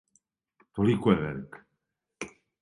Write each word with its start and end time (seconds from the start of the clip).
Толико 0.79 1.13
је 1.15 1.19
велик. 1.19 1.59